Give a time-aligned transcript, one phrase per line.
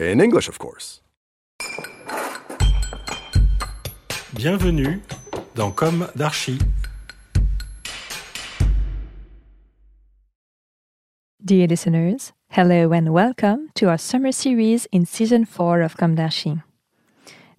[0.00, 1.00] In English, of course.
[4.34, 5.00] Bienvenue
[5.54, 6.58] dans Com d'Archi.
[11.44, 16.60] Dear listeners, hello and welcome to our summer series in season 4 of Com d'Archi.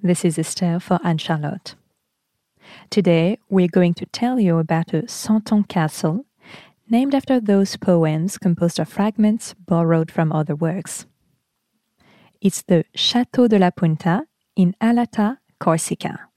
[0.04, 1.76] This is Esther for Anne Charlotte.
[2.90, 6.26] Today, we're going to tell you about a cento castle
[6.90, 11.06] named after those poems composed of fragments borrowed from other works.
[12.46, 16.30] It's the Château de la Punta in Alata, Corsica.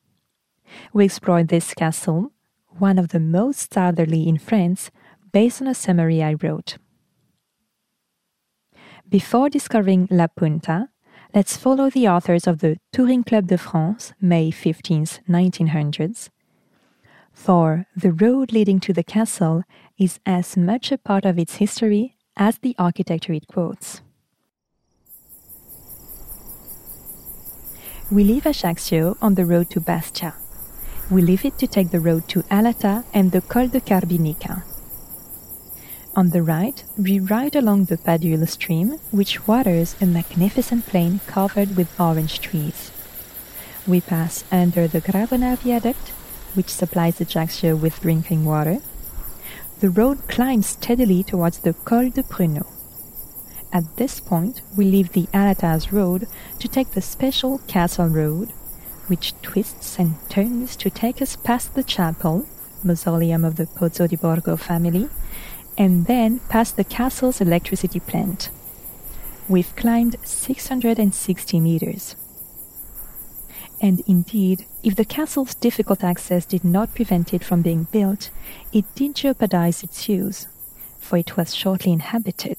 [0.95, 2.33] We explored this castle,
[2.79, 4.91] one of the most southerly in France,
[5.35, 6.79] based on a summary I wrote.
[9.07, 10.89] Before discovering La Punta,
[11.35, 16.31] let's follow the authors of the Touring Club de France, May 15th, 1900s.
[17.35, 19.63] For the road leading to the castle
[19.99, 24.01] is as much a part of its history as the architecture it quotes.
[28.11, 30.33] We leave Ajaccio on the road to Bastia.
[31.11, 34.63] We leave it to take the road to Alata and the Col de Carbinica.
[36.17, 41.77] On the right, we ride along the Padula stream, which waters a magnificent plain covered
[41.77, 42.91] with orange trees.
[43.87, 46.09] We pass under the Gravona viaduct,
[46.55, 48.79] which supplies Ajaccio with drinking water.
[49.81, 52.67] The road climbs steadily towards the Col de Pruneau.
[53.73, 56.27] At this point, we leave the Alatas road
[56.59, 58.53] to take the special Castle Road,
[59.09, 62.47] which twists and turns to take us past the chapel,
[62.83, 65.09] mausoleum of the Pozzo di Borgo family,
[65.77, 68.49] and then past the castle's electricity plant.
[69.49, 72.17] We've climbed 660 meters.
[73.81, 78.31] And indeed, if the castle's difficult access did not prevent it from being built,
[78.73, 80.49] it did jeopardize its use,
[80.99, 82.59] for it was shortly inhabited.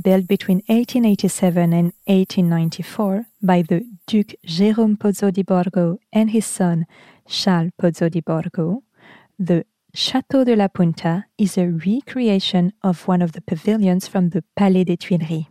[0.00, 6.84] Built between 1887 and 1894 by the Duke Jérôme Pozzo di Borgo and his son
[7.26, 8.82] Charles Pozzo di Borgo,
[9.38, 9.64] the
[9.94, 14.84] Château de la Punta is a recreation of one of the pavilions from the Palais
[14.84, 15.46] des Tuileries.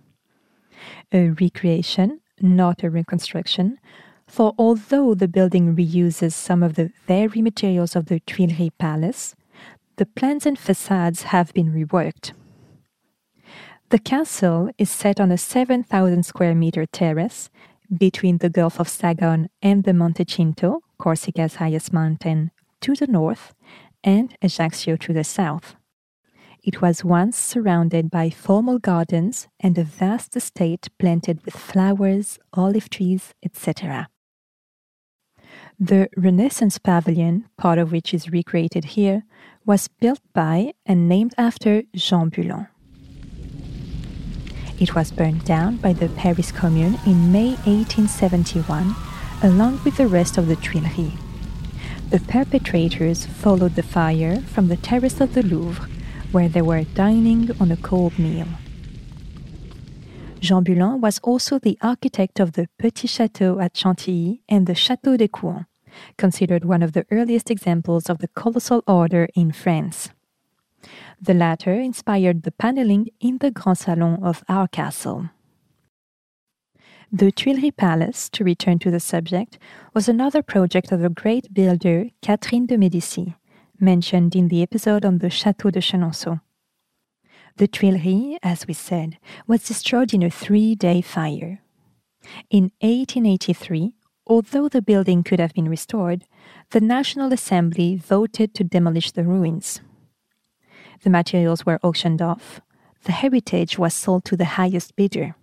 [1.11, 3.79] A recreation, not a reconstruction,
[4.27, 9.35] for although the building reuses some of the very materials of the Tuileries Palace,
[9.95, 12.33] the plans and facades have been reworked.
[13.89, 17.51] The castle is set on a 7,000 square meter terrace
[17.95, 22.49] between the Gulf of Sagone and the Monte Cinto, Corsica's highest mountain,
[22.81, 23.53] to the north,
[24.03, 25.75] and Ajaccio to the south.
[26.63, 32.89] It was once surrounded by formal gardens and a vast estate planted with flowers, olive
[32.89, 34.09] trees, etc.
[35.79, 39.25] The Renaissance Pavilion, part of which is recreated here,
[39.63, 42.67] was built by and named after Jean Bullant.
[44.77, 48.93] It was burned down by the Paris Commune in May 1871,
[49.41, 51.17] along with the rest of the Tuileries.
[52.09, 55.87] The perpetrators followed the fire from the terrace of the Louvre,
[56.31, 58.47] where they were dining on a cold meal.
[60.41, 65.17] Jean Bullant was also the architect of the Petit Château at Chantilly and the Château
[65.17, 65.65] d'Écouen,
[66.17, 70.09] considered one of the earliest examples of the colossal order in France.
[71.21, 75.29] The latter inspired the paneling in the Grand Salon of our castle.
[77.11, 79.57] The Tuileries Palace, to return to the subject,
[79.93, 83.35] was another project of the great builder Catherine de Médicis,
[83.79, 86.41] mentioned in the episode on the Château de Chenonceau.
[87.57, 89.17] The Tuileries, as we said,
[89.47, 91.61] was destroyed in a three day fire.
[92.49, 93.95] In 1883,
[94.27, 96.25] although the building could have been restored,
[96.71, 99.79] the National Assembly voted to demolish the ruins.
[101.05, 102.61] The materials were auctioned off,
[103.03, 105.35] the heritage was sold to the highest bidder.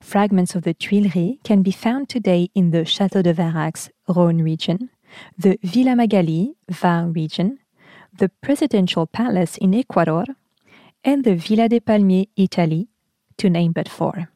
[0.00, 4.90] Fragments of the Tuileries can be found today in the Château de Varax, Rhône region,
[5.38, 7.60] the Villa Magali, Var region,
[8.12, 10.24] the Presidential Palace in Ecuador,
[11.04, 12.88] and the Villa des Palmiers, Italy,
[13.36, 14.30] to name but four.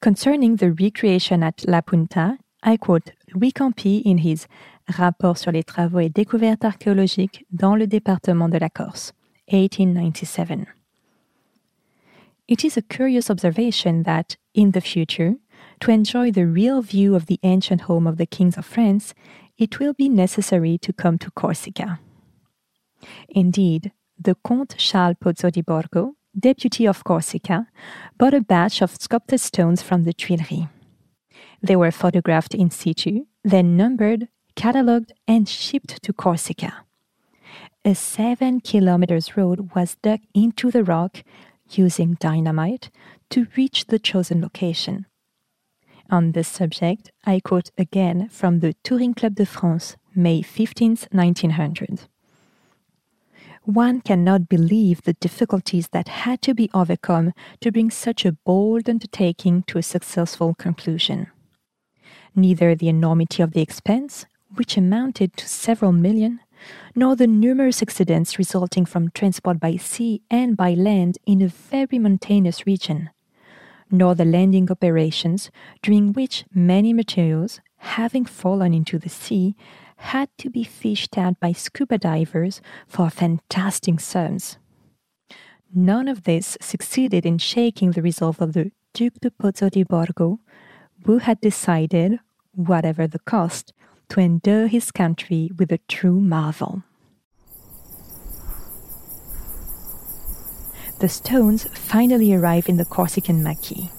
[0.00, 4.46] Concerning the recreation at La Punta, I quote Louis Campi in his
[4.88, 9.12] Rapport sur les travaux et découvertes archéologiques dans le département de la Corse,
[9.52, 10.66] 1897.
[12.48, 15.34] It is a curious observation that, in the future,
[15.80, 19.12] to enjoy the real view of the ancient home of the kings of France,
[19.58, 21.98] it will be necessary to come to Corsica.
[23.28, 27.66] Indeed, the Comte Charles Pozzo di Borgo, deputy of Corsica,
[28.16, 30.68] bought a batch of sculpted stones from the Tuileries.
[31.62, 36.84] They were photographed in situ, then numbered, catalogued, and shipped to Corsica.
[37.84, 41.22] A seven kilometers road was dug into the rock
[41.70, 42.90] using dynamite
[43.30, 45.06] to reach the chosen location.
[46.10, 52.08] On this subject, I quote again from the Touring Club de France, May 15, 1900.
[53.62, 58.88] One cannot believe the difficulties that had to be overcome to bring such a bold
[58.88, 61.28] undertaking to a successful conclusion.
[62.34, 66.40] Neither the enormity of the expense, which amounted to several million,
[66.94, 71.98] nor the numerous accidents resulting from transport by sea and by land in a very
[71.98, 73.10] mountainous region,
[73.90, 75.50] nor the landing operations
[75.82, 79.54] during which many materials, having fallen into the sea,
[79.96, 84.58] had to be fished out by scuba divers for fantastic sums.
[85.74, 90.40] None of this succeeded in shaking the resolve of the Duc de Pozzo di Borgo,
[91.04, 92.20] who had decided,
[92.54, 93.72] whatever the cost,
[94.10, 96.82] to endow his country with a true marvel.
[101.00, 103.90] The stones finally arrive in the Corsican Maquis.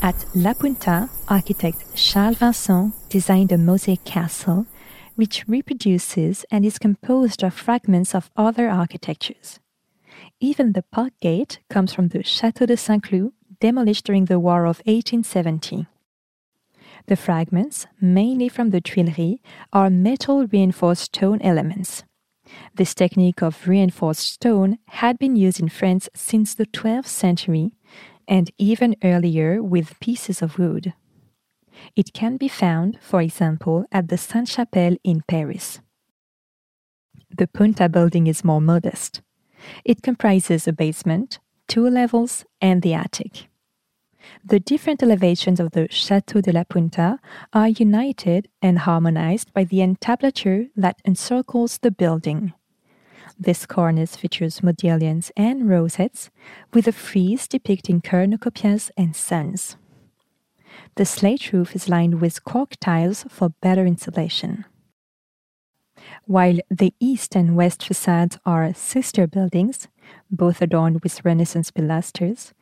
[0.00, 4.66] At La Punta, architect Charles Vincent designed a mosaic castle
[5.16, 9.58] which reproduces and is composed of fragments of other architectures.
[10.38, 14.78] Even the park gate comes from the Château de Saint-Cloud, demolished during the War of
[14.86, 15.88] 1870.
[17.06, 19.40] The fragments, mainly from the Tuileries,
[19.72, 22.04] are metal reinforced stone elements.
[22.74, 27.72] This technique of reinforced stone had been used in France since the 12th century
[28.26, 30.94] and even earlier with pieces of wood.
[31.96, 35.80] It can be found, for example, at the Sainte Chapelle in Paris.
[37.30, 39.22] The Punta building is more modest.
[39.84, 43.47] It comprises a basement, two levels, and the attic.
[44.44, 47.18] The different elevations of the Château de la Punta
[47.52, 52.52] are united and harmonized by the entablature that encircles the building.
[53.38, 56.30] This cornice features modillions and rosettes,
[56.74, 59.76] with a frieze depicting cornucopias and suns.
[60.96, 64.64] The slate roof is lined with cork tiles for better insulation.
[66.24, 69.88] While the east and west facades are sister buildings,
[70.30, 72.52] both adorned with Renaissance pilasters,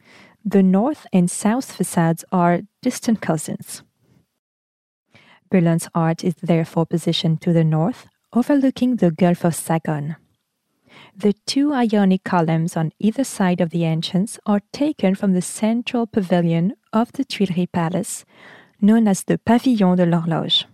[0.46, 3.82] the north and south facades are distant cousins.
[5.50, 10.16] Berlin's art is therefore positioned to the north, overlooking the Gulf of Sagone.
[11.16, 16.06] The two Ionic columns on either side of the entrance are taken from the central
[16.06, 18.25] pavilion of the Tuileries Palace,
[18.80, 20.64] known as the Pavillon de l'Horloge.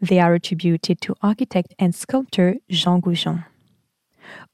[0.00, 3.44] They are attributed to architect and sculptor Jean Goujon.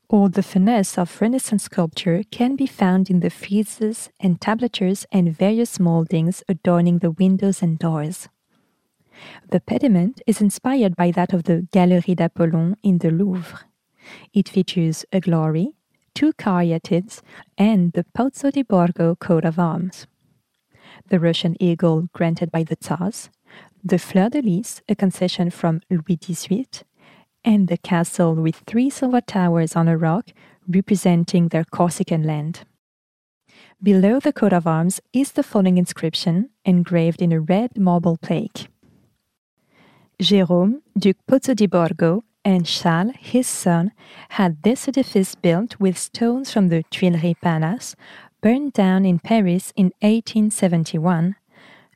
[0.08, 5.78] All the finesse of Renaissance sculpture can be found in the friezes, entablatures, and various
[5.78, 8.28] moldings adorning the windows and doors.
[9.50, 13.60] The pediment is inspired by that of the Galerie d'Apollon in the Louvre.
[14.32, 15.74] It features a glory,
[16.14, 17.22] two caryatids,
[17.56, 20.06] and the Pozzo di Borgo coat of arms.
[21.08, 23.30] The Russian eagle granted by the Tsars,
[23.82, 26.66] the Fleur de Lis, a concession from Louis XVIII,
[27.44, 30.30] and the castle with three silver towers on a rock
[30.68, 32.64] representing their Corsican land.
[33.82, 38.68] Below the coat of arms is the following inscription engraved in a red marble plaque.
[40.20, 43.92] Jérôme, Duc Pozzo di Borgo, and Charles, his son,
[44.30, 47.96] had this edifice built with stones from the Tuileries Palace,
[48.42, 51.36] burned down in Paris in 1871,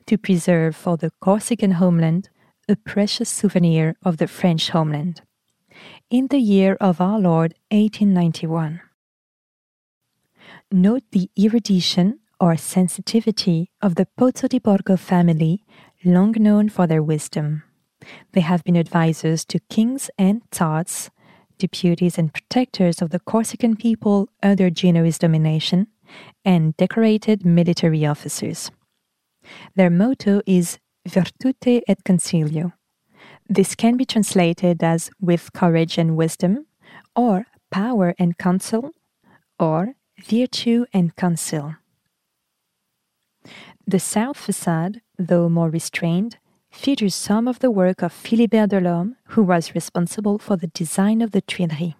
[0.07, 2.29] to preserve for the Corsican homeland
[2.67, 5.21] a precious souvenir of the French homeland.
[6.11, 8.79] In the year of our Lord 1891.
[10.71, 15.63] Note the erudition or sensitivity of the Pozzo di Borgo family,
[16.03, 17.63] long known for their wisdom.
[18.33, 21.09] They have been advisors to kings and tsars,
[21.57, 25.87] deputies and protectors of the Corsican people under Genoese domination,
[26.45, 28.69] and decorated military officers.
[29.75, 32.73] Their motto is Virtute et Concilio.
[33.47, 36.65] This can be translated as with courage and wisdom,
[37.15, 38.91] or power and counsel,
[39.59, 41.75] or virtue and counsel.
[43.85, 46.37] The south facade, though more restrained,
[46.71, 51.31] features some of the work of Philibert Delorme, who was responsible for the design of
[51.31, 51.93] the Tuileries.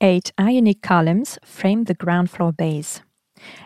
[0.00, 3.00] Eight Ionic columns frame the ground floor base.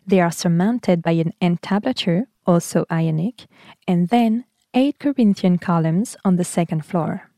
[0.07, 3.47] They are surmounted by an entablature, also Ionic,
[3.87, 7.29] and then eight Corinthian columns on the second floor.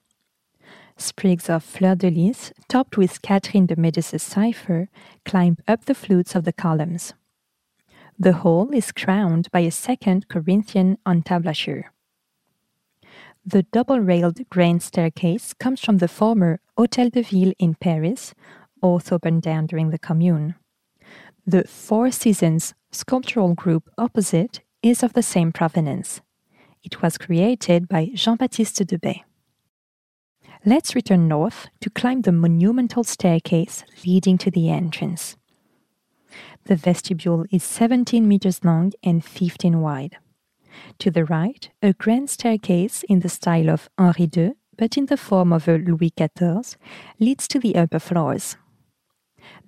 [0.99, 4.89] Sprigs of fleur de lis, topped with Catherine de Medicis cipher,
[5.25, 7.15] climb up the flutes of the columns.
[8.19, 11.85] The whole is crowned by a second Corinthian entablature.
[13.45, 18.35] The double railed grand staircase comes from the former Hôtel de Ville in Paris,
[18.83, 20.55] also burned down during the Commune.
[21.47, 26.21] The Four Seasons sculptural group opposite is of the same provenance.
[26.83, 29.23] It was created by Jean Baptiste Debay.
[30.65, 35.37] Let's return north to climb the monumental staircase leading to the entrance.
[36.65, 40.19] The vestibule is 17 meters long and 15 wide.
[41.01, 45.17] To the right, a grand staircase in the style of Henri II, but in the
[45.17, 46.77] form of a Louis XIV,
[47.21, 48.57] leads to the upper floors.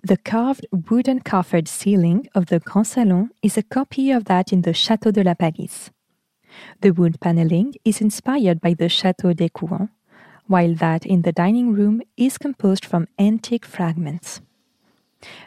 [0.02, 4.62] The carved wooden coffered ceiling of the Grand Salon is a copy of that in
[4.62, 5.90] the Château de la Palisse.
[6.80, 9.88] The wood paneling is inspired by the Château d'Écouen,
[10.46, 14.40] while that in the dining room is composed from antique fragments.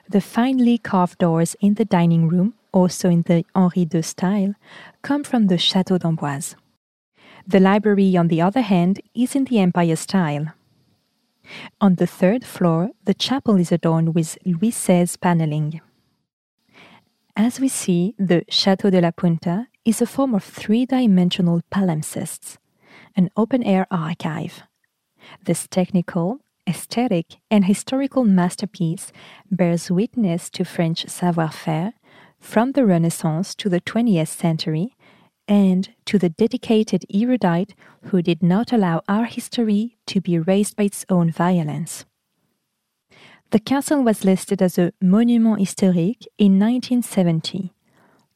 [0.10, 4.56] The finely carved doors in the dining room, also in the Henri II style,
[5.02, 6.56] come from the Château d'Amboise.
[7.46, 10.48] The library, on the other hand, is in the Empire style.
[11.80, 15.80] On the third floor, the chapel is adorned with Louis XVI paneling.
[17.36, 22.58] As we see, the Château de la Punta is a form of three dimensional palimpsests,
[23.16, 24.64] an open air archive.
[25.46, 29.14] This technical, aesthetic, and historical masterpiece
[29.50, 31.94] bears witness to French savoir faire
[32.38, 34.94] from the Renaissance to the 20th century
[35.48, 37.74] and to the dedicated erudite
[38.08, 42.04] who did not allow our history to be erased by its own violence.
[43.52, 47.72] The castle was listed as a monument historique in 1970,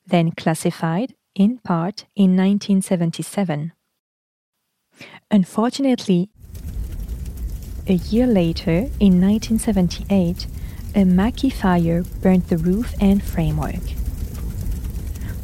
[0.08, 3.72] then classified, in part, in 1977.
[5.30, 6.30] Unfortunately,
[7.88, 10.48] a year later, in 1978,
[10.96, 13.82] a Maquis fire burnt the roof and framework.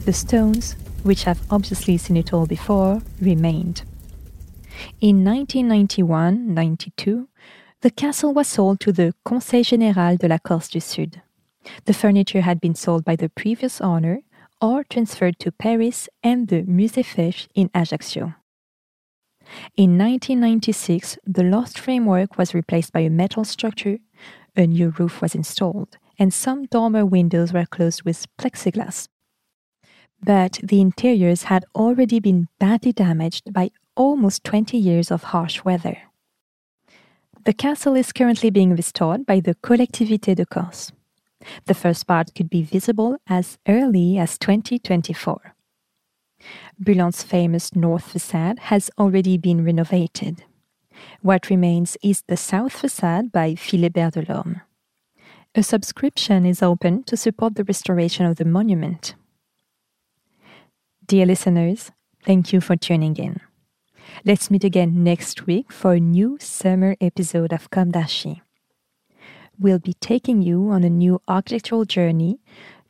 [0.06, 3.84] The stones, which have obviously seen it all before, remained.
[5.02, 7.28] In 1991 92,
[7.82, 11.22] the castle was sold to the Conseil Général de la Corse du Sud.
[11.86, 14.22] The furniture had been sold by the previous owner
[14.62, 18.36] or transferred to Paris and the Musée Fesch in Ajaccio.
[19.76, 23.98] In 1996, the lost framework was replaced by a metal structure,
[24.56, 29.08] a new roof was installed, and some dormer windows were closed with plexiglass.
[30.22, 35.98] But the interiors had already been badly damaged by almost 20 years of harsh weather.
[37.46, 40.92] The castle is currently being restored by the Collectivité de Corse.
[41.66, 45.56] The first part could be visible as early as 2024.
[46.80, 50.44] Bullant's famous north facade has already been renovated.
[51.22, 54.62] What remains is the south facade by Philibert Delorme.
[55.56, 59.16] A subscription is open to support the restoration of the monument.
[61.06, 61.92] Dear listeners,
[62.26, 63.40] thank you for tuning in.
[64.26, 68.42] Let's meet again next week for a new summer episode of d'Archi.
[69.60, 72.40] We'll be taking you on a new architectural journey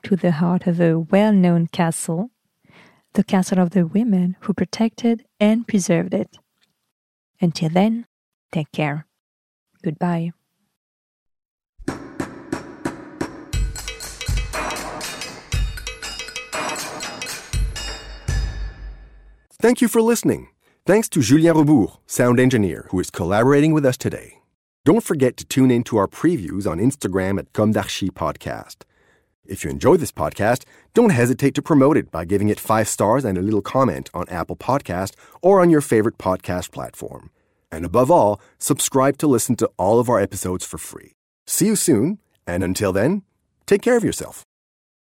[0.03, 2.31] to the heart of a well known castle
[3.17, 6.37] the castle of the women who protected and preserved it.
[7.41, 8.05] Until then,
[8.51, 9.07] take care.
[9.81, 10.33] Goodbye.
[19.59, 20.49] Thank you for listening.
[20.85, 24.37] Thanks to Julien Rebours, sound engineer, who is collaborating with us today.
[24.87, 28.83] Don't forget to tune in to our previews on Instagram at Com Podcast.
[29.45, 30.63] If you enjoy this podcast,
[30.93, 34.29] don't hesitate to promote it by giving it five stars and a little comment on
[34.29, 37.31] Apple Podcast or on your favorite podcast platform.
[37.69, 41.15] And above all, subscribe to listen to all of our episodes for free.
[41.45, 43.23] See you soon, and until then,
[43.65, 44.46] take care of yourself.